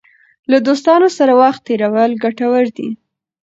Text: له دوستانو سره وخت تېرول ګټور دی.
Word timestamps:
له 0.51 0.57
دوستانو 0.67 1.07
سره 1.17 1.33
وخت 1.41 1.61
تېرول 1.67 2.11
ګټور 2.23 2.65
دی. 2.77 2.89